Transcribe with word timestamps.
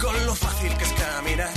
con 0.00 0.26
lo 0.26 0.34
fácil 0.34 0.76
que 0.76 0.84
es 0.84 0.92
caminar. 0.92 1.50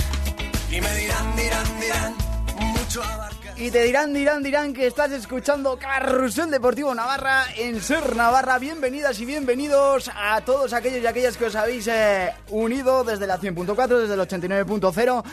Y 0.70 0.80
me 0.80 0.94
dirán, 0.96 1.36
dirán, 1.36 1.80
dirán, 1.80 2.14
mucho 2.58 3.02
abarca. 3.02 3.54
Y 3.56 3.70
te 3.70 3.82
dirán, 3.84 4.12
dirán, 4.12 4.42
dirán 4.42 4.72
que 4.72 4.86
estás 4.86 5.12
escuchando 5.12 5.78
Carrusel 5.78 6.50
Deportivo 6.50 6.94
Navarra 6.94 7.44
en 7.56 7.80
Ser 7.80 8.16
Navarra. 8.16 8.58
Bienvenidas 8.58 9.20
y 9.20 9.26
bienvenidos 9.26 10.10
a 10.14 10.40
todos 10.40 10.72
aquellos 10.72 11.02
y 11.02 11.06
aquellas 11.06 11.36
que 11.36 11.46
os 11.46 11.54
habéis 11.54 11.86
eh, 11.88 12.32
unido 12.50 13.04
desde 13.04 13.26
la 13.26 13.38
100.4, 13.38 13.98
desde 13.98 14.14
el 14.14 14.20
89.0, 14.20 15.24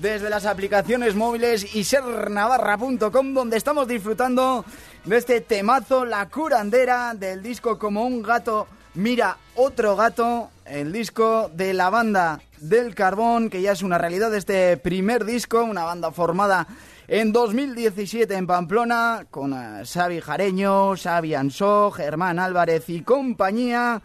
desde 0.00 0.30
las 0.30 0.46
aplicaciones 0.46 1.14
móviles 1.14 1.74
y 1.74 1.84
sernavarra.com, 1.84 3.34
donde 3.34 3.56
estamos 3.56 3.86
disfrutando 3.86 4.64
de 5.04 5.16
este 5.16 5.40
temazo, 5.40 6.04
la 6.04 6.28
curandera 6.28 7.14
del 7.14 7.42
disco 7.42 7.78
Como 7.78 8.04
un 8.04 8.22
gato 8.22 8.66
mira 8.96 9.36
otro 9.54 9.94
gato, 9.94 10.50
el 10.64 10.92
disco 10.92 11.50
de 11.54 11.74
la 11.74 11.90
banda 11.90 12.40
del 12.58 12.94
carbón, 12.94 13.50
que 13.50 13.62
ya 13.62 13.72
es 13.72 13.82
una 13.82 13.98
realidad 13.98 14.34
este 14.34 14.76
primer 14.76 15.24
disco, 15.24 15.62
una 15.64 15.84
banda 15.84 16.10
formada 16.10 16.66
en 17.08 17.32
2017 17.32 18.34
en 18.34 18.46
Pamplona, 18.46 19.26
con 19.30 19.52
eh, 19.52 19.84
Xavi 19.84 20.20
Jareño, 20.20 20.96
Xavi 20.96 21.34
Ansó, 21.34 21.90
Germán 21.92 22.38
Álvarez 22.38 22.88
y 22.88 23.02
compañía, 23.02 24.02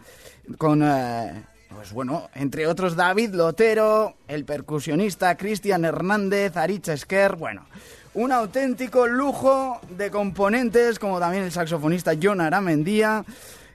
con, 0.58 0.84
eh, 0.84 1.45
pues 1.73 1.94
bueno, 1.94 2.30
entre 2.35 2.67
otros 2.67 2.95
David 2.95 3.34
Lotero, 3.34 4.16
el 4.27 4.45
percusionista 4.45 5.36
Cristian 5.36 5.83
Hernández, 5.83 6.55
Aritz 6.58 6.89
Esquer, 6.89 7.36
bueno, 7.38 7.66
un 8.13 8.31
auténtico 8.31 9.08
lujo 9.08 9.80
de 9.97 10.11
componentes, 10.11 10.99
como 10.99 11.20
también 11.20 11.44
el 11.44 11.52
saxofonista 11.52 12.11
John 12.22 12.41
Aramendía, 12.41 13.25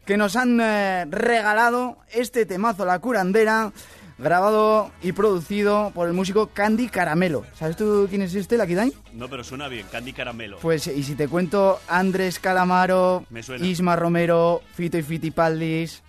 que 0.04 0.16
nos 0.16 0.36
han 0.36 0.60
eh, 0.60 1.04
regalado 1.10 1.98
este 2.12 2.46
temazo, 2.46 2.84
La 2.84 3.00
Curandera, 3.00 3.72
grabado 4.18 4.90
y 5.02 5.12
producido 5.12 5.90
por 5.94 6.08
el 6.08 6.14
músico 6.14 6.48
Candy 6.48 6.88
Caramelo. 6.88 7.44
¿Sabes 7.54 7.76
tú 7.76 8.06
quién 8.08 8.22
es 8.22 8.34
este, 8.34 8.56
Lucky 8.56 8.74
Dime? 8.74 8.92
No, 9.12 9.28
pero 9.28 9.44
suena 9.44 9.68
bien, 9.68 9.86
Candy 9.90 10.12
Caramelo. 10.12 10.58
Pues, 10.58 10.86
y 10.86 11.02
si 11.02 11.14
te 11.14 11.28
cuento, 11.28 11.80
Andrés 11.88 12.38
Calamaro. 12.38 13.24
Isma 13.60 13.96
Romero, 13.96 14.62
Fito 14.74 14.98
y 14.98 15.02
Fitipaldis... 15.02 16.02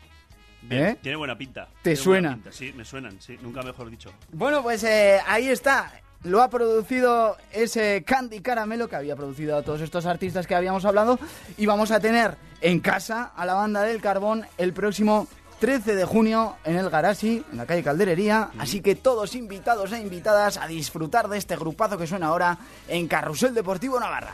Bien, 0.63 0.85
¿Eh? 0.85 0.97
Tiene 1.01 1.15
buena 1.15 1.37
pinta. 1.37 1.69
¿Te 1.81 1.95
suena? 1.95 2.33
pinta, 2.33 2.51
Sí, 2.51 2.73
me 2.75 2.83
suenan, 2.83 3.21
sí, 3.21 3.37
nunca 3.41 3.61
mejor 3.61 3.89
dicho. 3.89 4.11
Bueno, 4.33 4.61
pues 4.61 4.83
eh, 4.83 5.17
ahí 5.25 5.47
está. 5.47 5.93
Lo 6.23 6.41
ha 6.41 6.49
producido 6.49 7.37
ese 7.53 8.03
Candy 8.05 8.41
Caramelo 8.41 8.89
que 8.89 8.97
había 8.97 9.15
producido 9.15 9.55
a 9.55 9.61
todos 9.61 9.79
estos 9.79 10.05
artistas 10.05 10.45
que 10.45 10.55
habíamos 10.55 10.83
hablado. 10.83 11.19
Y 11.57 11.67
vamos 11.67 11.91
a 11.91 12.01
tener 12.01 12.35
en 12.59 12.81
casa 12.81 13.31
a 13.35 13.45
la 13.45 13.53
banda 13.53 13.83
del 13.83 14.01
carbón 14.01 14.45
el 14.57 14.73
próximo 14.73 15.27
13 15.59 15.95
de 15.95 16.05
junio 16.05 16.55
en 16.63 16.77
el 16.77 16.89
Garasi, 16.89 17.43
en 17.51 17.57
la 17.57 17.65
calle 17.65 17.83
Calderería. 17.83 18.51
Así 18.59 18.81
que 18.81 18.95
todos 18.95 19.35
invitados 19.35 19.91
e 19.91 19.99
invitadas 19.99 20.57
a 20.57 20.67
disfrutar 20.67 21.27
de 21.27 21.37
este 21.37 21.55
grupazo 21.55 21.97
que 21.97 22.07
suena 22.07 22.27
ahora 22.27 22.57
en 22.87 23.07
Carrusel 23.07 23.53
Deportivo 23.53 23.99
Navarra. 23.99 24.33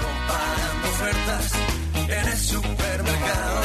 comparando 0.00 0.88
ofertas 0.88 1.52
en 2.08 2.28
el 2.28 2.38
supermercado. 2.38 3.60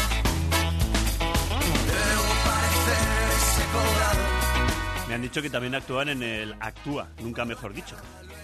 Debo 1.88 2.28
parecer 2.46 3.02
ese 3.38 3.64
colgado. 3.72 5.08
Me 5.08 5.14
han 5.16 5.22
dicho 5.22 5.42
que 5.42 5.50
también 5.50 5.76
actúan 5.76 6.10
en 6.10 6.24
el 6.24 6.56
Actúa, 6.60 7.08
nunca 7.22 7.46
mejor 7.46 7.74
dicho. 7.74 7.96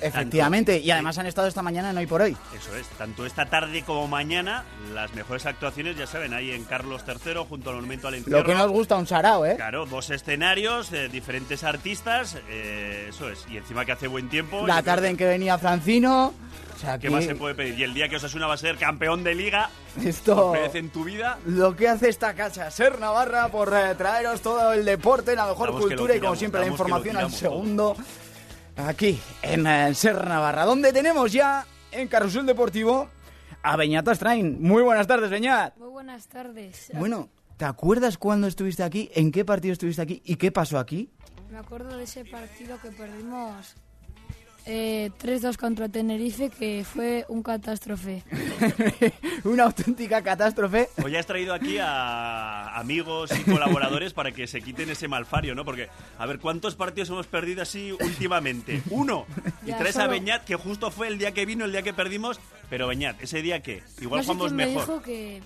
Efectivamente, 0.01 0.73
Tanto- 0.73 0.85
y 0.87 0.91
además 0.91 1.17
han 1.17 1.27
estado 1.27 1.47
esta 1.47 1.61
mañana 1.61 1.91
en 1.91 1.97
Hoy 1.97 2.07
por 2.07 2.21
Hoy. 2.21 2.35
Eso 2.57 2.75
es, 2.75 2.87
tanto 2.97 3.25
esta 3.25 3.45
tarde 3.45 3.83
como 3.83 4.07
mañana, 4.07 4.63
las 4.93 5.13
mejores 5.13 5.45
actuaciones, 5.45 5.97
ya 5.97 6.07
saben, 6.07 6.33
ahí 6.33 6.51
en 6.51 6.63
Carlos 6.65 7.03
III, 7.07 7.45
junto 7.47 7.69
al 7.69 7.77
Monumento 7.77 8.07
al 8.07 8.15
Encierro. 8.15 8.39
Lo 8.39 8.45
que 8.45 8.55
nos 8.55 8.71
gusta 8.71 8.95
un 8.95 9.07
sarao, 9.07 9.45
¿eh? 9.45 9.55
Claro, 9.55 9.85
dos 9.85 10.09
escenarios, 10.09 10.91
eh, 10.91 11.07
diferentes 11.09 11.63
artistas, 11.63 12.37
eh, 12.49 13.07
eso 13.09 13.29
es. 13.29 13.45
Y 13.49 13.57
encima 13.57 13.85
que 13.85 13.91
hace 13.91 14.07
buen 14.07 14.29
tiempo. 14.29 14.65
La 14.65 14.81
tarde 14.83 15.09
en 15.09 15.17
que 15.17 15.25
venía 15.25 15.57
Francino. 15.57 16.33
O 16.75 16.79
sea, 16.79 16.97
¿Qué 16.97 17.07
que 17.07 17.09
más 17.11 17.25
se 17.25 17.35
puede 17.35 17.53
pedir? 17.53 17.77
Y 17.77 17.83
el 17.83 17.93
día 17.93 18.09
que 18.09 18.15
Osasuna 18.15 18.47
va 18.47 18.55
a 18.55 18.57
ser 18.57 18.75
campeón 18.77 19.23
de 19.23 19.35
liga, 19.35 19.69
esto... 20.03 20.55
en 20.55 20.89
tu 20.89 21.03
vida, 21.03 21.37
Lo 21.45 21.75
que 21.75 21.87
hace 21.87 22.09
esta 22.09 22.33
casa, 22.33 22.71
Ser 22.71 22.99
Navarra, 22.99 23.49
por 23.49 23.71
eh, 23.71 23.93
traeros 23.95 24.41
todo 24.41 24.73
el 24.73 24.83
deporte, 24.83 25.35
la 25.35 25.45
mejor 25.45 25.71
cultura 25.79 26.15
y 26.15 26.19
como 26.19 26.35
siempre 26.35 26.61
la 26.61 26.67
información 26.67 27.17
al 27.17 27.31
tiramos 27.31 27.75
todo. 27.75 27.95
Aquí, 28.77 29.19
en 29.41 29.67
eh, 29.67 29.93
Ser 29.93 30.25
Navarra, 30.27 30.65
donde 30.65 30.91
tenemos 30.93 31.31
ya 31.31 31.65
en 31.91 32.07
Carrusel 32.07 32.45
Deportivo 32.45 33.09
a 33.61 33.75
Beñat 33.75 34.07
Astrain. 34.07 34.61
Muy 34.61 34.81
buenas 34.81 35.07
tardes, 35.07 35.29
Beñat. 35.29 35.77
Muy 35.77 35.89
buenas 35.89 36.27
tardes. 36.27 36.91
Bueno, 36.93 37.29
¿te 37.57 37.65
acuerdas 37.65 38.17
cuándo 38.17 38.47
estuviste 38.47 38.83
aquí? 38.83 39.11
¿En 39.13 39.31
qué 39.31 39.45
partido 39.45 39.73
estuviste 39.73 40.01
aquí? 40.01 40.21
¿Y 40.25 40.37
qué 40.37 40.51
pasó 40.51 40.79
aquí? 40.79 41.11
Me 41.51 41.57
acuerdo 41.57 41.97
de 41.97 42.05
ese 42.05 42.25
partido 42.25 42.79
que 42.81 42.91
perdimos 42.91 43.75
eh, 44.65 45.09
3-2 45.21 45.57
contra 45.57 45.89
Tenerife, 45.89 46.49
que 46.49 46.83
fue 46.83 47.25
un 47.29 47.41
catástrofe. 47.43 48.23
Una 49.43 49.63
auténtica 49.63 50.21
catástrofe. 50.21 50.89
Hoy 51.03 51.15
has 51.15 51.25
traído 51.25 51.53
aquí 51.53 51.77
a 51.79 52.77
amigos 52.77 53.31
y 53.37 53.43
colaboradores 53.49 54.13
para 54.13 54.31
que 54.31 54.47
se 54.47 54.61
quiten 54.61 54.89
ese 54.89 55.07
malfario, 55.07 55.55
¿no? 55.55 55.65
Porque, 55.65 55.89
a 56.17 56.25
ver, 56.25 56.39
¿cuántos 56.39 56.75
partidos 56.75 57.09
hemos 57.09 57.27
perdido 57.27 57.61
así 57.63 57.91
últimamente? 57.91 58.81
Uno. 58.89 59.25
Y 59.65 59.67
Ya, 59.69 59.77
traes 59.77 59.97
a 59.97 60.07
Beñat, 60.07 60.43
que 60.45 60.55
justo 60.55 60.91
fue 60.91 61.07
el 61.07 61.17
día 61.17 61.31
que 61.31 61.45
vino, 61.45 61.65
el 61.65 61.71
día 61.71 61.81
que 61.81 61.93
perdimos. 61.93 62.39
Pero 62.69 62.87
Beñat, 62.87 63.21
¿ese 63.21 63.41
día 63.41 63.61
qué? 63.61 63.83
Igual 63.99 64.19
no 64.19 64.23
sé 64.23 64.27
jugamos 64.33 64.53
me 64.53 64.65
mejor. 64.67 64.81
dijo 64.85 65.01
que 65.01 65.41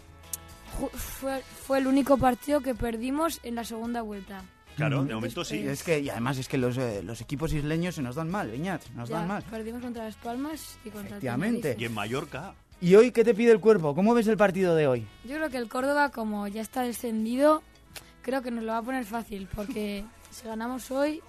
fue 1.66 1.78
el 1.78 1.88
único 1.88 2.18
partido 2.18 2.60
que 2.62 2.76
perdimos 2.76 3.40
en 3.44 3.56
la 3.56 3.64
segunda 3.64 4.02
vuelta. 4.02 4.44
Claro, 4.76 5.04
de 5.06 5.14
momento 5.16 5.44
sí. 5.46 5.60
Es 5.68 5.84
que, 5.84 6.00
y 6.00 6.10
además 6.10 6.38
es 6.38 6.48
que 6.48 6.58
los, 6.58 6.78
eh, 6.78 7.02
los 7.04 7.22
equipos 7.22 7.54
isleños 7.54 7.96
se 7.96 8.02
nos 8.02 8.16
dan 8.16 8.30
mal, 8.30 8.50
Beñat, 8.52 8.82
nos 8.96 9.10
Ya, 9.10 9.18
dan 9.20 9.28
mal. 9.28 9.44
perdimos 9.44 9.82
contra 9.82 10.04
Las 10.06 10.16
Palmas 10.16 10.78
y 10.84 10.90
contra 10.90 11.10
Efectivamente. 11.10 11.62
Tenerife. 11.62 11.82
Y 11.82 11.86
en 11.86 11.94
Mallorca. 11.94 12.54
¿Y 12.82 12.96
hoy 12.96 13.12
qué 13.12 13.24
te 13.24 13.34
pide 13.34 13.52
el 13.52 13.60
cuerpo? 13.60 13.96
¿Cómo 13.96 14.14
ves 14.14 14.28
el 14.28 14.36
partido 14.38 14.76
de 14.76 14.88
hoy? 14.88 15.08
Yo 15.24 15.36
creo 15.38 15.50
que 15.50 15.58
el 15.58 15.70
Córdoba, 15.70 16.10
como 16.10 16.48
ya 16.48 16.62
está 16.62 16.82
descendido, 16.84 17.64
creo 18.22 18.42
que 18.42 18.52
nos 18.52 18.64
lo 18.64 18.74
va 18.74 18.80
a 18.80 18.84
poner 18.84 19.06
fácil, 19.06 19.48
porque 19.56 20.04
si 20.30 20.46
ganamos 20.46 20.92
hoy, 20.92 21.22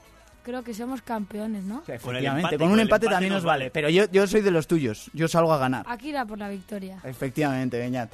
creo 0.42 0.64
que 0.64 0.74
somos 0.74 1.02
campeones, 1.02 1.62
¿no? 1.64 1.82
Con 1.82 1.90
el 1.92 1.96
Efectivamente, 1.96 2.38
empate, 2.40 2.56
con 2.58 2.66
con 2.66 2.72
un 2.72 2.78
el 2.80 2.82
empate 2.86 3.06
empate 3.06 3.14
también 3.14 3.32
nos 3.32 3.42
nos 3.42 3.46
vale. 3.46 3.64
vale. 3.66 3.70
Pero 3.70 3.88
yo, 3.90 4.10
yo 4.10 4.26
soy 4.26 4.40
de 4.42 4.50
los 4.50 4.66
tuyos, 4.66 5.08
yo 5.12 5.28
salgo 5.28 5.52
a 5.52 5.58
ganar. 5.58 5.86
Aquí 5.88 6.08
irá 6.08 6.24
por 6.26 6.38
la 6.38 6.48
victoria. 6.48 6.98
Efectivamente, 7.04 7.78
Beñat. 7.78 8.10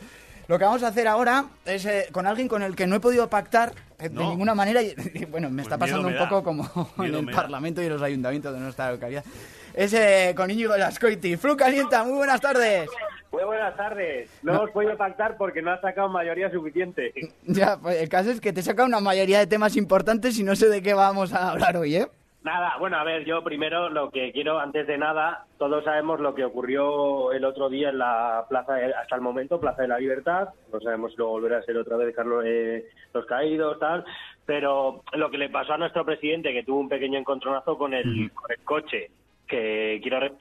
Lo 0.52 0.58
que 0.58 0.66
vamos 0.66 0.82
a 0.82 0.88
hacer 0.88 1.08
ahora 1.08 1.46
es 1.64 1.86
eh, 1.86 2.08
con 2.12 2.26
alguien 2.26 2.46
con 2.46 2.62
el 2.62 2.76
que 2.76 2.86
no 2.86 2.96
he 2.96 3.00
podido 3.00 3.26
pactar 3.30 3.72
eh, 3.98 4.10
de 4.10 4.14
No. 4.14 4.28
ninguna 4.28 4.54
manera. 4.54 4.82
Y, 4.82 4.94
y, 5.14 5.24
bueno, 5.24 5.48
me 5.48 5.62
Pues 5.62 5.66
está 5.68 5.78
pasando 5.78 6.08
un 6.08 6.18
poco 6.18 6.42
como 6.44 6.68
en 6.98 7.14
el 7.14 7.24
da. 7.24 7.32
Parlamento 7.32 7.80
y 7.80 7.88
los 7.88 8.02
ayuntamientos 8.02 8.52
de 8.52 8.60
nuestra 8.60 8.92
localidad. 8.92 9.24
Es 9.72 9.94
eh, 9.94 10.34
con 10.36 10.50
Íñigo 10.50 10.76
Lascoiti. 10.76 11.38
Flu 11.38 11.56
Calienta, 11.56 12.04
muy 12.04 12.18
buenas 12.18 12.38
tardes. 12.42 12.90
Muy 13.32 13.44
buenas 13.44 13.74
tardes. 13.78 14.28
No 14.42 14.52
hemos 14.52 14.70
podido 14.72 14.94
pactar 14.98 15.38
porque 15.38 15.62
no 15.62 15.70
ha 15.70 15.80
sacado 15.80 16.10
mayoría 16.10 16.50
suficiente. 16.50 17.14
Ya, 17.46 17.78
pues 17.78 17.96
el 18.02 18.10
caso 18.10 18.30
es 18.30 18.38
que 18.42 18.52
te 18.52 18.60
saca 18.62 18.84
una 18.84 19.00
mayoría 19.00 19.38
de 19.38 19.46
temas 19.46 19.74
importantes 19.74 20.38
y 20.38 20.42
no 20.44 20.54
sé 20.54 20.68
de 20.68 20.82
qué 20.82 20.92
vamos 20.92 21.32
a 21.32 21.48
hablar 21.52 21.78
hoy, 21.78 21.96
¿eh? 21.96 22.08
Nada, 22.44 22.74
bueno, 22.80 22.96
a 22.96 23.04
ver, 23.04 23.24
yo 23.24 23.44
primero 23.44 23.88
lo 23.88 24.10
que 24.10 24.32
quiero, 24.32 24.58
antes 24.58 24.84
de 24.88 24.98
nada, 24.98 25.46
todos 25.58 25.84
sabemos 25.84 26.18
lo 26.18 26.34
que 26.34 26.44
ocurrió 26.44 27.30
el 27.30 27.44
otro 27.44 27.68
día 27.68 27.90
en 27.90 27.98
la 27.98 28.44
plaza, 28.48 28.74
de- 28.74 28.92
hasta 28.92 29.14
el 29.14 29.20
momento, 29.20 29.60
Plaza 29.60 29.82
de 29.82 29.88
la 29.88 29.98
Libertad. 30.00 30.48
No 30.72 30.80
sabemos 30.80 31.12
si 31.12 31.18
lo 31.18 31.28
volverá 31.28 31.58
a 31.58 31.62
ser 31.62 31.76
otra 31.76 31.96
vez 31.96 32.12
Carlos 32.16 32.42
eh, 32.44 32.84
Los 33.14 33.26
Caídos, 33.26 33.78
tal. 33.78 34.04
Pero 34.44 35.02
lo 35.12 35.30
que 35.30 35.38
le 35.38 35.50
pasó 35.50 35.74
a 35.74 35.78
nuestro 35.78 36.04
presidente, 36.04 36.52
que 36.52 36.64
tuvo 36.64 36.80
un 36.80 36.88
pequeño 36.88 37.16
encontronazo 37.16 37.78
con 37.78 37.94
el, 37.94 38.32
con 38.34 38.50
el 38.50 38.64
coche, 38.64 39.10
que 39.46 40.00
quiero... 40.02 40.18
re- 40.18 40.32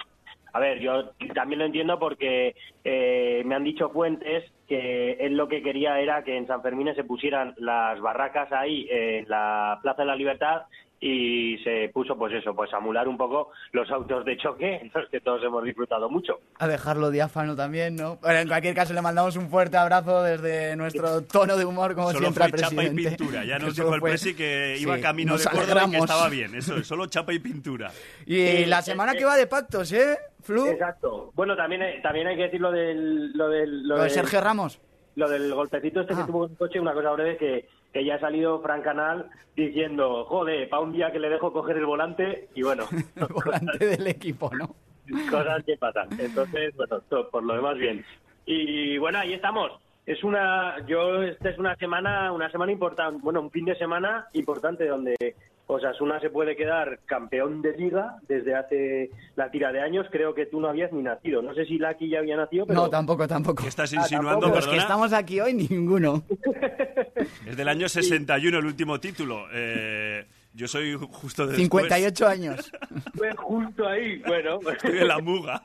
A 0.53 0.59
ver, 0.59 0.79
yo 0.79 1.11
también 1.35 1.59
lo 1.59 1.66
entiendo 1.66 2.00
porque 2.00 2.56
eh, 2.84 3.44
me 3.45 3.53
han 3.53 3.63
dicho 3.63 3.90
fuentes 3.91 4.51
que 4.67 5.13
él 5.19 5.38
lo 5.38 5.47
que 5.47 5.61
quería 5.61 6.00
era 6.00 6.23
que 6.23 6.35
en 6.35 6.47
San 6.47 6.63
Fermín 6.63 6.94
se 6.95 7.03
pusieran 7.03 7.53
las 7.57 8.01
barracas 8.01 8.51
ahí 8.51 8.88
en 8.90 9.29
la 9.29 9.78
Plaza 9.84 10.01
de 10.01 10.07
la 10.07 10.16
Libertad 10.16 10.63
y 11.03 11.58
se 11.64 11.90
puso 11.91 12.16
pues 12.16 12.31
eso, 12.34 12.53
pues 12.55 12.72
a 12.73 12.78
emular 12.78 13.08
un 13.08 13.17
poco 13.17 13.49
los 13.72 13.90
autos 13.90 14.23
de 14.23 14.37
choque, 14.37 14.90
los 14.96 15.09
que 15.09 15.20
todos 15.20 15.43
hemos 15.43 15.64
disfrutado 15.64 16.09
mucho. 16.09 16.40
A 16.59 16.67
dejarlo 16.67 17.09
diáfano 17.09 17.55
también, 17.55 17.96
¿no? 17.96 18.20
Pero 18.22 18.37
en 18.40 18.47
cualquier 18.47 18.75
caso 18.75 18.93
le 18.93 19.02
mandamos 19.02 19.35
un 19.35 19.49
fuerte 19.49 19.78
abrazo 19.78 20.22
desde 20.22 20.75
nuestro 20.75 21.23
tono 21.23 21.58
de 21.58 21.66
humor, 21.66 21.96
como 21.96 22.09
Solo 22.11 22.20
siempre, 22.20 22.43
fue 22.43 22.46
al 22.46 22.52
chapa 22.70 22.73
y 22.84 22.90
presidente. 22.91 23.17
pintura. 23.17 23.43
Ya 23.46 23.58
nos 23.59 23.75
dijo 23.75 23.93
el 23.96 23.99
fue- 23.99 24.09
presi 24.11 24.35
que 24.35 24.75
Sí, 24.78 24.84
iba 24.84 24.99
camino 24.99 25.34
nos 25.34 25.43
de 25.43 25.49
Córdoba 25.49 25.85
y 25.87 25.91
que 25.91 25.97
estaba 25.97 26.29
bien. 26.29 26.53
Eso 26.55 26.75
es, 26.78 26.85
solo 26.85 27.08
chapa 27.08 27.34
y 27.34 27.40
pintura. 27.40 27.91
Y 28.28 28.35
Sí, 28.47 28.66
la 28.67 28.81
semana 28.84 29.14
eh, 29.14 29.17
que 29.17 29.25
va 29.25 29.35
de 29.35 29.47
pactos, 29.47 29.91
¿eh? 29.93 30.17
Flu, 30.43 30.67
Exacto. 30.67 31.31
Bueno, 31.35 31.55
también 31.55 31.81
hay, 31.81 32.02
también 32.02 32.28
hay 32.28 32.35
que 32.35 32.43
decir 32.43 32.61
lo 32.61 32.72
del 32.72 33.31
lo 33.34 33.49
del 33.49 33.87
lo 33.87 33.96
de 33.96 34.02
del- 34.03 34.09
Sergio 34.11 34.40
Ramos. 34.41 34.79
Lo 35.16 35.29
del 35.29 35.53
golpecito 35.53 36.02
este 36.02 36.13
Ah. 36.13 36.17
que 36.25 36.31
tuvo 36.31 36.46
en 36.46 36.52
el 36.52 36.58
coche, 36.58 36.79
una 36.79 36.93
cosa 36.93 37.11
breve 37.11 37.37
que, 37.37 37.67
que 37.93 38.05
ya 38.05 38.16
ha 38.16 38.19
salido 38.19 38.61
Fran 38.61 38.81
Canal 38.81 39.29
diciendo, 39.55 40.25
joder, 40.25 40.69
para 40.69 40.81
un 40.84 40.93
día 40.93 41.11
que 41.11 41.19
le 41.19 41.29
dejo 41.29 41.52
coger 41.53 41.78
el 41.78 41.85
volante 41.85 42.47
y 42.55 42.63
bueno, 42.63 42.85
El 43.16 43.28
volante 43.28 43.85
del 43.85 44.08
equipo, 44.08 44.49
¿no? 44.55 44.75
cosas 45.29 45.63
que 45.66 45.75
pasan. 45.78 46.08
Entonces, 46.19 46.73
bueno, 46.75 47.02
to- 47.09 47.29
por 47.29 47.43
lo 47.43 47.55
demás 47.55 47.78
bien. 47.78 48.05
Y 48.46 48.97
bueno, 48.97 49.19
ahí 49.19 49.34
estamos. 49.34 49.72
Es 50.05 50.23
una, 50.23 50.84
yo, 50.87 51.22
esta 51.23 51.49
es 51.49 51.58
una 51.59 51.75
semana, 51.75 52.31
una 52.31 52.49
semana 52.49 52.72
importante, 52.72 53.19
bueno, 53.22 53.41
un 53.41 53.52
fin 53.52 53.66
de 53.66 53.75
semana 53.75 54.28
importante 54.34 54.87
donde 54.87 55.16
Osasuna 55.67 56.19
se 56.19 56.29
puede 56.29 56.55
quedar 56.55 56.99
campeón 57.05 57.61
de 57.61 57.78
liga 57.78 58.17
desde 58.28 58.55
hace 58.55 59.11
la 59.35 59.49
tira 59.52 59.72
de 59.72 59.81
años. 59.81 60.05
Creo 60.11 60.34
que 60.34 60.46
tú 60.46 60.59
no 60.59 60.67
habías 60.67 60.91
ni 60.91 61.02
nacido. 61.02 61.41
No 61.41 61.53
sé 61.53 61.66
si 61.66 61.78
Laki 61.78 62.09
ya 62.09 62.19
había 62.19 62.35
nacido, 62.35 62.66
pero... 62.66 62.81
No, 62.81 62.90
tampoco, 62.90 63.28
tampoco. 63.28 63.63
¿Qué 63.63 63.69
estás 63.69 63.93
Ah, 63.93 63.97
insinuando, 63.97 64.41
tampoco. 64.47 64.55
Los 64.58 64.67
que 64.67 64.78
estamos 64.78 65.13
aquí 65.13 65.40
hoy, 65.40 65.53
ninguno. 65.53 66.23
Es 67.46 67.55
del 67.55 67.67
año 67.67 67.87
61 67.87 68.58
el 68.58 68.66
último 68.66 68.99
título. 68.99 69.46
Eh, 69.53 70.25
yo 70.53 70.67
soy 70.67 70.93
justo 70.96 71.43
después. 71.46 71.58
58 71.61 72.28
años. 72.28 72.72
Fue 73.16 73.31
justo 73.35 73.87
ahí, 73.87 74.19
bueno. 74.25 74.59
Estoy 74.72 74.97
en 74.99 75.08
la 75.08 75.19
muga. 75.19 75.61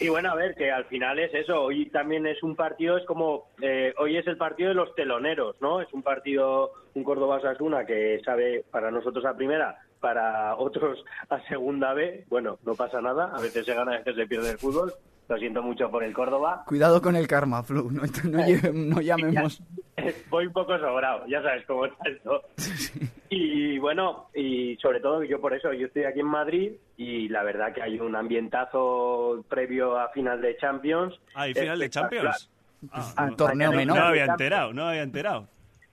Y 0.00 0.08
bueno, 0.08 0.30
a 0.30 0.34
ver, 0.34 0.54
que 0.54 0.70
al 0.70 0.84
final 0.84 1.18
es 1.18 1.32
eso. 1.34 1.62
Hoy 1.62 1.86
también 1.90 2.26
es 2.26 2.42
un 2.42 2.54
partido, 2.54 2.96
es 2.98 3.04
como. 3.06 3.48
eh, 3.62 3.94
hoy 3.98 4.16
es 4.16 4.26
el 4.26 4.36
partido 4.36 4.68
de 4.68 4.74
los 4.74 4.94
teloneros, 4.94 5.56
¿no? 5.60 5.80
Es 5.80 5.92
un 5.92 6.02
partido, 6.02 6.72
un 6.94 7.04
Córdoba-Osasuna 7.04 7.84
que 7.86 8.20
sabe 8.24 8.64
para 8.70 8.90
nosotros 8.90 9.24
a 9.24 9.34
primera, 9.34 9.78
para 10.00 10.56
otros 10.56 11.04
a 11.30 11.40
segunda 11.48 11.94
B. 11.94 12.24
Bueno, 12.28 12.58
no 12.64 12.74
pasa 12.74 13.00
nada. 13.00 13.32
A 13.34 13.40
veces 13.40 13.64
se 13.64 13.74
gana, 13.74 13.94
a 13.94 13.98
veces 13.98 14.16
se 14.16 14.26
pierde 14.26 14.50
el 14.50 14.58
fútbol. 14.58 14.92
Lo 15.28 15.36
siento 15.36 15.62
mucho 15.62 15.90
por 15.90 16.04
el 16.04 16.14
Córdoba. 16.14 16.64
Cuidado 16.66 17.02
con 17.02 17.16
el 17.16 17.26
karma, 17.26 17.62
Flu. 17.62 17.90
No, 17.90 18.02
no 18.24 18.38
no 18.72 19.00
llamemos. 19.00 19.62
Voy 20.30 20.46
un 20.46 20.52
poco 20.52 20.78
sobrado, 20.78 21.26
ya 21.26 21.42
sabes 21.42 21.64
cómo 21.66 21.86
está 21.86 22.08
esto. 22.08 22.42
Y 23.30 23.78
bueno, 23.78 24.30
y 24.34 24.76
sobre 24.76 25.00
todo 25.00 25.22
yo 25.22 25.38
por 25.38 25.52
eso, 25.52 25.70
yo 25.74 25.88
estoy 25.88 26.04
aquí 26.04 26.20
en 26.20 26.26
Madrid 26.28 26.72
y 26.96 27.28
la 27.28 27.42
verdad 27.42 27.74
que 27.74 27.82
hay 27.82 28.00
un 28.00 28.16
ambientazo 28.16 29.44
previo 29.50 29.98
a 29.98 30.08
final 30.08 30.40
de 30.40 30.56
Champions. 30.56 31.14
Ah, 31.34 31.46
¿y 31.46 31.52
final 31.52 31.78
de 31.78 31.90
Champions? 31.90 32.50
Ah, 32.90 33.24
Un 33.24 33.30
no, 33.32 33.36
torneo 33.36 33.70
no 33.84 33.94
había 33.96 34.24
enterado, 34.24 34.72
no 34.72 34.84
me 34.84 34.88
había 34.90 35.02
enterado. 35.02 35.46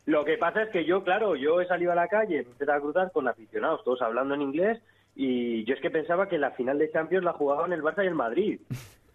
Lo 0.06 0.24
que 0.24 0.38
pasa 0.38 0.63
es 0.63 0.69
que 0.69 0.86
yo, 0.86 1.04
claro, 1.04 1.36
yo 1.36 1.60
he 1.60 1.68
salido 1.68 1.92
a 1.92 1.96
la 1.96 2.07
calle, 2.07 2.44
me 2.44 2.52
empecé 2.52 2.72
a 2.72 2.80
cruzar 2.80 3.12
con 3.12 3.28
aficionados, 3.28 3.84
todos 3.84 4.02
hablando 4.02 4.34
en 4.36 4.42
inglés, 4.44 4.81
y 5.13 5.66
yo 5.66 5.74
es 5.74 5.81
que 5.81 5.90
pensaba 5.90 6.30
que 6.30 6.38
la 6.38 6.52
final 6.52 6.78
de 6.78 6.90
Champions 6.90 7.25
la 7.25 7.34
jugaban 7.34 7.74
el 7.74 7.81
Barça 7.84 8.04
y 8.04 8.07
el 8.07 8.16
Madrid. 8.16 8.62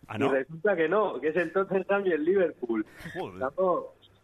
Ah, 0.08 0.16
Y 0.16 0.18
¿no? 0.18 0.32
resulta 0.32 0.74
que 0.76 0.88
no, 0.88 1.20
que 1.20 1.28
es 1.28 1.36
el 1.36 1.52
Tottenham 1.52 2.04
y 2.06 2.10
el 2.12 2.24
Liverpool. 2.24 2.84
Joder. 3.14 3.38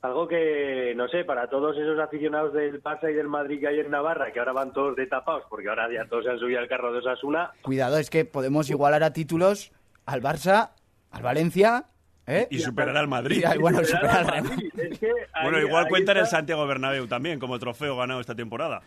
Algo 0.06 0.26
que, 0.26 0.94
no 0.96 1.06
sé, 1.08 1.24
para 1.24 1.48
todos 1.48 1.76
esos 1.76 1.98
aficionados 1.98 2.52
del 2.54 2.82
Barça 2.82 3.10
y 3.10 3.14
del 3.14 3.28
Madrid 3.28 3.60
que 3.60 3.68
hay 3.68 3.80
en 3.80 3.90
Navarra, 3.90 4.32
que 4.32 4.38
ahora 4.38 4.52
van 4.52 4.72
todos 4.72 4.96
de 4.96 5.06
tapados, 5.06 5.44
porque 5.50 5.68
ahora 5.68 5.88
ya 5.92 6.06
todos 6.08 6.24
se 6.24 6.30
han 6.30 6.38
subido 6.38 6.58
al 6.60 6.68
carro 6.68 6.92
de 6.92 6.98
Osasuna, 7.00 7.52
Cuidado, 7.62 7.98
es 7.98 8.08
que 8.10 8.24
podemos 8.24 8.70
igualar 8.70 9.02
a 9.02 9.12
títulos 9.12 9.72
al 10.06 10.22
Barça, 10.22 10.70
al 11.10 11.22
Valencia, 11.22 11.84
¿eh? 12.26 12.46
Y 12.50 12.58
superar 12.60 12.96
al 12.96 13.08
Madrid. 13.08 13.44
Y, 13.54 13.58
bueno, 13.58 13.84
superar 13.84 14.30
al. 14.34 14.42
Madrid, 14.44 14.72
es 14.78 14.98
que 14.98 15.10
Bueno, 15.42 15.58
ahí- 15.58 15.64
igual 15.64 15.88
cuentan 15.88 16.16
el. 16.16 16.26
Santiago 16.26 16.66
Bernabéu 16.66 17.06
también 17.06 17.38
como 17.38 17.58
trofeo 17.58 17.96
ganado 17.96 18.20
esta 18.20 18.34
temporada. 18.34 18.82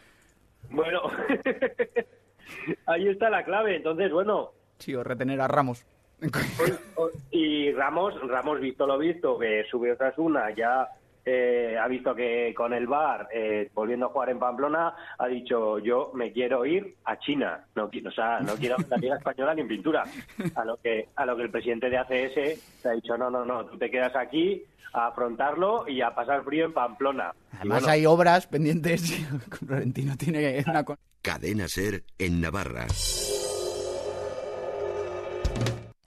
Bueno, 0.69 1.01
ahí 2.85 3.07
está 3.07 3.29
la 3.29 3.43
clave. 3.43 3.75
Entonces, 3.75 4.11
bueno, 4.11 4.51
Sí, 4.77 4.95
o 4.95 5.03
retener 5.03 5.41
a 5.41 5.47
Ramos. 5.47 5.85
y 7.31 7.71
Ramos, 7.73 8.13
Ramos 8.27 8.59
visto 8.59 8.85
lo 8.87 8.97
visto, 8.97 9.37
que 9.39 9.65
sube 9.69 9.91
Osasuna, 9.93 10.49
ya 10.55 10.87
eh, 11.31 11.77
ha 11.77 11.87
visto 11.87 12.15
que 12.15 12.53
con 12.55 12.73
el 12.73 12.87
VAR, 12.87 13.27
eh, 13.31 13.69
volviendo 13.73 14.07
a 14.07 14.09
jugar 14.09 14.29
en 14.29 14.39
Pamplona, 14.39 14.95
ha 15.17 15.27
dicho 15.27 15.77
yo 15.77 16.11
me 16.15 16.31
quiero 16.31 16.65
ir 16.65 16.95
a 17.05 17.19
China, 17.19 17.65
no, 17.75 17.85
o 17.85 18.11
sea, 18.11 18.39
no 18.39 18.55
quiero 18.55 18.77
la 18.89 18.97
Liga 18.97 19.15
Española 19.17 19.53
ni 19.53 19.61
en 19.61 19.67
pintura. 19.67 20.05
A 20.55 20.65
lo 20.65 20.77
que 20.77 21.09
a 21.15 21.25
lo 21.25 21.35
que 21.35 21.43
el 21.43 21.51
presidente 21.51 21.89
de 21.89 21.97
ACS 21.97 22.81
te 22.81 22.89
ha 22.89 22.93
dicho 22.93 23.15
no, 23.17 23.29
no, 23.29 23.45
no, 23.45 23.65
tú 23.65 23.77
te 23.77 23.91
quedas 23.91 24.15
aquí 24.15 24.63
a 24.93 25.07
afrontarlo 25.07 25.87
y 25.87 26.01
a 26.01 26.15
pasar 26.15 26.43
frío 26.43 26.65
en 26.65 26.73
Pamplona. 26.73 27.31
Además 27.53 27.81
bueno, 27.81 27.93
hay 27.93 28.05
obras 28.07 28.47
pendientes. 28.47 29.13
Florentino 29.59 30.15
tiene 30.17 30.63
una... 30.65 30.83
Cadena 31.21 31.67
Ser 31.67 32.03
en 32.17 32.41
Navarra. 32.41 32.87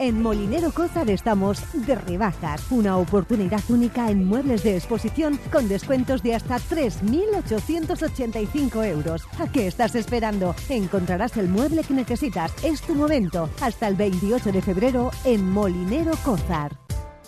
En 0.02 0.20
Molinero 0.20 0.70
Cózar 0.72 1.08
estamos 1.10 1.62
de 1.87 1.94
rebajas. 1.94 2.72
Una 2.72 2.96
oportunidad 2.96 3.60
única 3.69 4.10
en 4.10 4.26
muebles 4.26 4.64
de 4.64 4.76
exposición 4.76 5.38
con 5.52 5.69
descuentos 5.69 6.25
de 6.25 6.34
hasta 6.34 6.56
3.885 6.56 8.84
euros. 8.84 9.22
¿A 9.38 9.46
qué 9.46 9.69
estás 9.69 9.94
esperando? 9.94 10.56
Encontrarás 10.69 11.37
el 11.37 11.49
mueble 11.49 11.84
que 11.84 11.94
necesitas. 11.94 12.52
Es 12.64 12.82
tu 12.82 12.96
momento. 12.96 13.49
Hasta 13.60 13.87
el 13.87 13.94
28 13.94 14.50
de 14.50 14.60
febrero 14.60 15.12
en 15.25 15.49
Molinero 15.49 16.16
Cózar. 16.25 16.76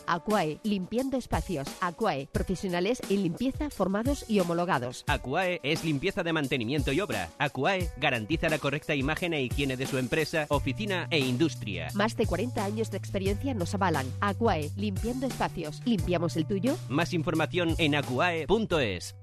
Aquae, 0.06 0.58
limpiando 0.62 1.16
espacios. 1.16 1.68
Aquae, 1.80 2.28
profesionales 2.30 3.00
en 3.08 3.22
limpieza 3.22 3.70
formados 3.70 4.24
y 4.28 4.40
homologados. 4.40 5.04
Aquae 5.06 5.60
es 5.62 5.84
limpieza 5.84 6.22
de 6.22 6.32
mantenimiento 6.32 6.92
y 6.92 7.00
obra. 7.00 7.30
Aquae 7.38 7.90
garantiza 7.96 8.48
la 8.48 8.58
correcta 8.58 8.94
imagen 8.94 9.34
e 9.34 9.42
higiene 9.42 9.76
de 9.76 9.86
su 9.86 9.98
empresa, 9.98 10.46
oficina 10.48 11.06
e 11.10 11.18
industria. 11.18 11.88
Más 11.94 12.16
de 12.16 12.26
40 12.26 12.64
años 12.64 12.90
de 12.90 12.98
experiencia 12.98 13.54
nos 13.54 13.74
avalan. 13.74 14.06
Aquae, 14.20 14.70
limpiando 14.76 15.26
espacios. 15.26 15.80
¿Limpiamos 15.84 16.36
el 16.36 16.46
tuyo? 16.46 16.76
Más 16.88 17.12
información 17.12 17.74
en 17.78 17.94
aquae.es. 17.94 19.14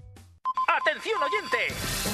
¡Atención 0.81 1.21
oyente! 1.21 1.57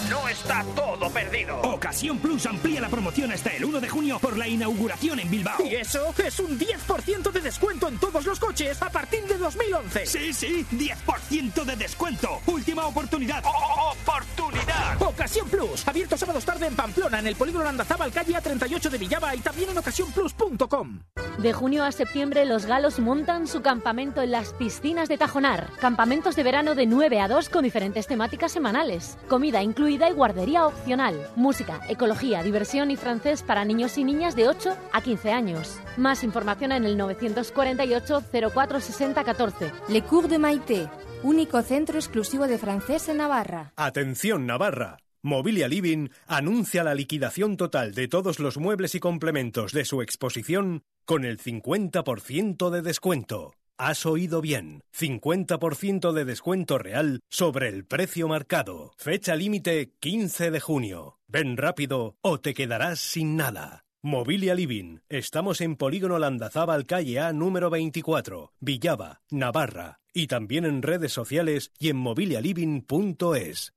No 0.10 0.28
está 0.28 0.64
todo 0.75 1.10
perdido. 1.10 1.60
Ocasión 1.62 2.19
Plus 2.19 2.46
amplía 2.46 2.81
la 2.81 2.90
promoción 2.90 3.31
hasta 3.31 3.50
el 3.52 3.64
1 3.64 3.80
de 3.80 3.88
junio 3.88 4.19
por 4.19 4.38
la 4.38 4.48
inauguración 4.48 5.19
en 5.19 5.30
Bilbao. 5.30 5.58
Y 5.64 5.75
eso 5.75 6.14
es 6.18 6.40
un 6.40 6.60
10% 6.60 7.31
de 7.31 7.40
descuento 7.40 7.88
en 7.88 7.98
todos 7.98 8.25
los 8.25 8.40
coches 8.40 8.81
a 8.81 8.90
partir 8.90 9.24
de 9.24 9.38
2011. 9.38 10.06
Sí, 10.06 10.34
sí, 10.34 10.66
10% 10.72 11.64
de 11.64 11.75
descuento. 11.78 12.42
Última 12.46 12.88
oportunidad. 12.88 13.42
¡Oportunidad! 13.46 15.02
Ocasión 15.02 15.48
Plus, 15.50 15.88
abierto 15.88 16.18
sábados 16.18 16.44
tarde 16.44 16.68
en 16.68 16.75
Pamplona, 16.75 17.19
en 17.19 17.28
el 17.28 17.36
polígono 17.36 17.64
Landazábal, 17.64 18.12
calle 18.12 18.34
A38 18.34 18.90
de 18.90 18.98
Villaba 18.98 19.34
y 19.36 19.40
también 19.40 19.69
en 19.69 19.78
ocasiónplus.com. 19.78 21.00
De 21.38 21.54
junio 21.54 21.84
a 21.84 21.92
septiembre 21.92 22.46
los 22.46 22.66
galos 22.66 23.00
montan 23.00 23.48
su 23.48 23.62
campamento 23.62 24.22
en 24.22 24.31
las 24.31 24.54
piscinas 24.54 25.08
de 25.08 25.18
Tajonar. 25.18 25.69
Campamentos 25.80 26.36
de 26.36 26.44
verano 26.44 26.75
de 26.75 26.86
9 26.86 27.22
a 27.22 27.28
2 27.28 27.50
con 27.50 27.64
diferentes 27.64 28.08
temáticas 28.08 28.56
semanales. 28.57 29.19
Comida 29.27 29.62
incluida 29.62 30.09
y 30.09 30.13
guardería 30.13 30.65
opcional. 30.65 31.15
Música, 31.36 31.80
ecología, 31.88 32.42
diversión 32.42 32.89
y 32.89 32.95
francés 32.95 33.44
para 33.44 33.63
niños 33.65 34.00
y 34.00 34.04
niñas 34.04 34.36
de 34.36 34.48
8 34.48 34.75
a 34.92 35.01
15 35.01 35.31
años. 35.31 35.80
Más 35.95 36.24
información 36.24 36.71
en 36.71 36.83
el 36.83 36.98
948 36.98 38.24
04 38.51 38.80
60 38.80 39.24
14. 39.24 39.71
Le 39.89 40.01
Cours 40.01 40.30
de 40.30 40.39
Maite, 40.39 40.89
único 41.21 41.62
centro 41.62 42.00
exclusivo 42.00 42.48
de 42.48 42.57
francés 42.57 43.07
en 43.09 43.18
Navarra. 43.18 43.74
Atención 43.75 44.48
Navarra. 44.48 44.98
Mobilia 45.21 45.68
Living 45.68 46.09
anuncia 46.25 46.83
la 46.83 46.95
liquidación 46.95 47.57
total 47.57 47.94
de 47.94 48.07
todos 48.07 48.40
los 48.40 48.57
muebles 48.57 48.95
y 48.95 48.99
complementos 48.99 49.71
de 49.71 49.85
su 49.85 50.02
exposición 50.02 50.81
con 51.06 51.26
el 51.26 51.37
50% 51.37 52.71
de 52.71 52.81
descuento. 52.81 53.56
Has 53.80 54.07
oído 54.07 54.42
bien, 54.42 54.81
50% 54.92 56.12
de 56.12 56.26
descuento 56.26 56.80
real 56.80 57.19
sobre 57.30 57.69
el 57.69 57.86
precio 57.86 58.28
marcado. 58.28 58.94
Fecha 58.98 59.36
límite 59.36 59.94
15 60.00 60.50
de 60.50 60.60
junio. 60.60 61.19
Ven 61.28 61.57
rápido 61.57 62.16
o 62.22 62.40
te 62.40 62.56
quedarás 62.56 63.00
sin 63.00 63.36
nada. 63.36 63.86
Mobilia 64.02 64.56
Living. 64.56 65.02
Estamos 65.10 65.62
en 65.62 65.76
Polígono 65.76 66.18
Landazábal, 66.18 66.88
calle 66.88 67.19
A 67.19 67.34
número 67.34 67.69
24, 67.69 68.52
Villaba, 68.60 69.22
Navarra. 69.30 70.00
Y 70.12 70.26
también 70.26 70.66
en 70.66 70.81
redes 70.81 71.14
sociales 71.14 71.72
y 71.78 71.90
en 71.90 71.98
mobilialiving.es. 71.98 73.74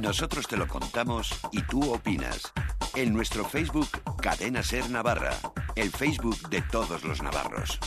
Nosotros 0.00 0.48
te 0.48 0.56
lo 0.56 0.66
contamos 0.66 1.30
y 1.52 1.62
tú 1.62 1.92
opinas. 1.92 2.52
En 2.96 3.12
nuestro 3.12 3.44
Facebook, 3.44 3.88
Cadena 4.20 4.64
Ser 4.64 4.90
Navarra. 4.90 5.38
El 5.76 5.92
Facebook 5.92 6.48
de 6.48 6.62
todos 6.62 7.04
los 7.04 7.22
navarros. 7.22 7.78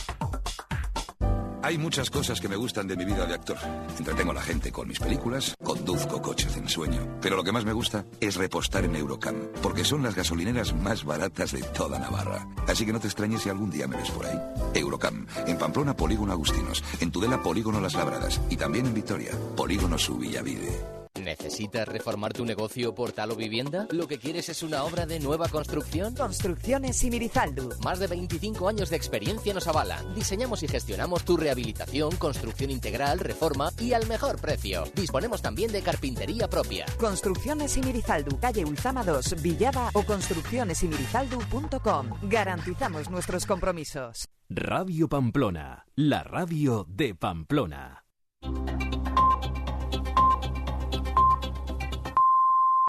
Hay 1.62 1.78
muchas 1.78 2.10
cosas 2.10 2.40
que 2.40 2.48
me 2.48 2.56
gustan 2.56 2.88
de 2.88 2.96
mi 2.96 3.04
vida 3.04 3.24
de 3.24 3.34
actor. 3.34 3.56
Entretengo 3.96 4.32
a 4.32 4.34
la 4.34 4.42
gente 4.42 4.72
con 4.72 4.88
mis 4.88 4.98
películas, 4.98 5.54
conduzco 5.62 6.20
coches 6.20 6.54
de 6.54 6.60
ensueño. 6.60 7.18
Pero 7.20 7.36
lo 7.36 7.44
que 7.44 7.52
más 7.52 7.64
me 7.64 7.72
gusta 7.72 8.04
es 8.20 8.34
repostar 8.34 8.84
en 8.84 8.96
Eurocam, 8.96 9.36
porque 9.62 9.84
son 9.84 10.02
las 10.02 10.16
gasolineras 10.16 10.74
más 10.74 11.04
baratas 11.04 11.52
de 11.52 11.62
toda 11.62 12.00
Navarra. 12.00 12.48
Así 12.66 12.84
que 12.84 12.92
no 12.92 12.98
te 12.98 13.06
extrañes 13.06 13.42
si 13.42 13.48
algún 13.48 13.70
día 13.70 13.86
me 13.86 13.96
ves 13.96 14.10
por 14.10 14.26
ahí. 14.26 14.38
Eurocam, 14.74 15.26
en 15.46 15.56
Pamplona 15.56 15.96
Polígono 15.96 16.32
Agustinos, 16.32 16.82
en 17.00 17.12
Tudela 17.12 17.42
Polígono 17.42 17.80
Las 17.80 17.94
Labradas 17.94 18.40
y 18.50 18.56
también 18.56 18.86
en 18.86 18.94
Vitoria, 18.94 19.30
Polígono 19.56 19.98
Subillavide. 19.98 21.01
¿Necesitas 21.22 21.86
reformar 21.86 22.32
tu 22.32 22.44
negocio, 22.44 22.94
portal 22.94 23.30
o 23.30 23.36
vivienda? 23.36 23.86
¿Lo 23.90 24.08
que 24.08 24.18
quieres 24.18 24.48
es 24.48 24.62
una 24.62 24.84
obra 24.84 25.06
de 25.06 25.20
nueva 25.20 25.48
construcción? 25.48 26.14
Construcciones 26.14 26.96
Simirizaldu. 26.96 27.70
Más 27.84 27.98
de 27.98 28.06
25 28.08 28.68
años 28.68 28.90
de 28.90 28.96
experiencia 28.96 29.54
nos 29.54 29.66
avalan. 29.66 30.14
Diseñamos 30.14 30.62
y 30.62 30.68
gestionamos 30.68 31.24
tu 31.24 31.36
rehabilitación, 31.36 32.16
construcción 32.16 32.70
integral, 32.70 33.18
reforma 33.20 33.70
y 33.78 33.92
al 33.92 34.06
mejor 34.08 34.40
precio. 34.40 34.84
Disponemos 34.94 35.42
también 35.42 35.72
de 35.72 35.82
carpintería 35.82 36.48
propia. 36.48 36.86
Construcciones 36.98 37.72
Simirizaldu, 37.72 38.38
calle 38.38 38.64
Ulzama 38.64 39.04
2, 39.04 39.42
Villada 39.42 39.90
o 39.94 40.02
construccionesimirizaldu.com. 40.02 42.06
Garantizamos 42.22 43.10
nuestros 43.10 43.46
compromisos. 43.46 44.28
Radio 44.48 45.08
Pamplona, 45.08 45.86
la 45.94 46.24
radio 46.24 46.84
de 46.88 47.14
Pamplona. 47.14 48.04